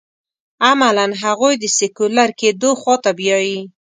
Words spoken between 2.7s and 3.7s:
خوا ته بیايي.